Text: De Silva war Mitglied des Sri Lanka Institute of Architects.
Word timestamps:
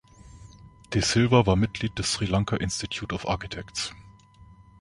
De 0.95 0.99
Silva 1.03 1.45
war 1.45 1.55
Mitglied 1.55 1.99
des 1.99 2.11
Sri 2.11 2.25
Lanka 2.25 2.55
Institute 2.55 3.13
of 3.13 3.27
Architects. 3.29 3.93